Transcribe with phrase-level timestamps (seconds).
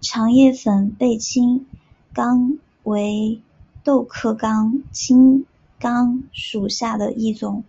[0.00, 1.66] 长叶粉背青
[2.14, 3.34] 冈为
[3.84, 4.38] 壳斗科
[4.92, 5.44] 青
[5.78, 7.64] 冈属下的一个种。